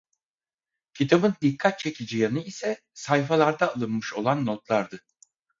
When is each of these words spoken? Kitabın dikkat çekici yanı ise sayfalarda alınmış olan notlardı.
Kitabın 0.93 1.35
dikkat 1.41 1.79
çekici 1.79 2.17
yanı 2.17 2.39
ise 2.39 2.81
sayfalarda 2.93 3.73
alınmış 3.75 4.13
olan 4.13 4.45
notlardı. 4.45 4.99